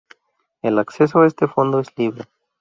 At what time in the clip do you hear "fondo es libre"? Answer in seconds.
1.47-2.23